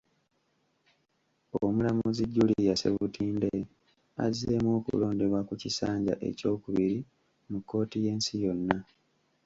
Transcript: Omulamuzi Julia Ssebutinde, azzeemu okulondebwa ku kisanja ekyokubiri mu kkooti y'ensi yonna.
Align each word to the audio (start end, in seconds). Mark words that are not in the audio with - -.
Omulamuzi 1.63 2.23
Julia 2.33 2.73
Ssebutinde, 2.75 3.51
azzeemu 4.25 4.69
okulondebwa 4.77 5.39
ku 5.47 5.53
kisanja 5.61 6.13
ekyokubiri 6.29 6.97
mu 7.49 7.57
kkooti 7.61 7.97
y'ensi 8.05 8.33
yonna. 8.43 8.77